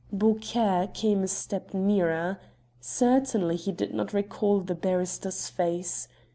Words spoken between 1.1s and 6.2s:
a step nearer. Clearly he did not recall the barrister's face.